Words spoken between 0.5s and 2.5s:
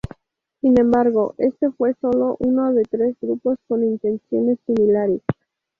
Sin embargo, este fue solo